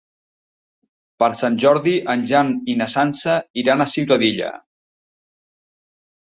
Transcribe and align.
Per 1.23 1.27
Sant 1.39 1.59
Jordi 1.63 1.93
en 2.13 2.23
Jan 2.31 2.49
i 2.73 2.75
na 2.79 2.87
Sança 2.95 3.37
iran 3.65 3.85
a 3.85 3.89
Ciutadilla. 3.93 4.49